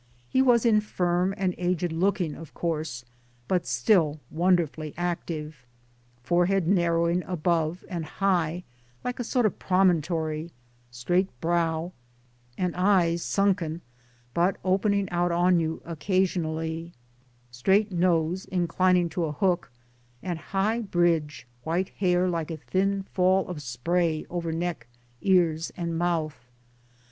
He 0.27 0.41
was 0.41 0.65
infirm 0.65 1.35
and 1.37 1.53
aged 1.59 1.91
looking 1.91 2.33
of 2.33 2.55
course, 2.55 3.05
but 3.47 3.67
still 3.67 4.19
wonderfully 4.31 4.95
active; 4.97 5.63
forehead 6.23 6.67
narrowing 6.67 7.21
above, 7.27 7.85
and 7.87 8.03
high 8.05 8.63
like 9.03 9.19
a 9.19 9.23
sort 9.23 9.45
of 9.45 9.59
promontory, 9.59 10.49
straight 10.89 11.29
brow, 11.39 11.93
and 12.57 12.75
eyes 12.75 13.21
sunken 13.21 13.81
but 14.33 14.57
opening 14.65 15.07
out 15.11 15.31
on 15.31 15.59
you 15.59 15.83
occasionally, 15.85 16.93
straight 17.51 17.91
nose 17.91 18.45
inclining 18.45 19.07
to 19.09 19.25
a 19.25 19.31
hook, 19.31 19.71
and 20.23 20.39
high 20.39 20.79
bridge, 20.79 21.45
white 21.63 21.89
hair 21.89 22.27
like 22.27 22.49
a 22.49 22.57
thin 22.57 23.03
fall 23.03 23.47
of 23.47 23.61
spray 23.61 24.25
over 24.31 24.51
neck, 24.51 24.87
ears 25.21 25.71
and 25.77 25.95
mouth. 25.95 26.49